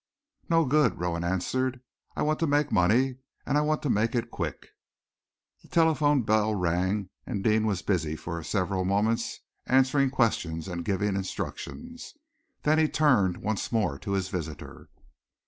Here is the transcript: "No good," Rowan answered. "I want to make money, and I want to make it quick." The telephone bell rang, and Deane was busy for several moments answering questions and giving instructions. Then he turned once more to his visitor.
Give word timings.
"No 0.49 0.65
good," 0.65 0.97
Rowan 0.99 1.23
answered. 1.23 1.79
"I 2.15 2.23
want 2.23 2.39
to 2.39 2.47
make 2.47 2.71
money, 2.71 3.17
and 3.45 3.55
I 3.55 3.61
want 3.61 3.83
to 3.83 3.87
make 3.91 4.15
it 4.15 4.31
quick." 4.31 4.69
The 5.61 5.67
telephone 5.67 6.23
bell 6.23 6.55
rang, 6.55 7.11
and 7.27 7.43
Deane 7.43 7.67
was 7.67 7.83
busy 7.83 8.15
for 8.15 8.41
several 8.41 8.83
moments 8.83 9.41
answering 9.67 10.09
questions 10.09 10.67
and 10.67 10.83
giving 10.83 11.15
instructions. 11.15 12.15
Then 12.63 12.79
he 12.79 12.87
turned 12.87 13.37
once 13.43 13.71
more 13.71 13.99
to 13.99 14.13
his 14.13 14.29
visitor. 14.29 14.89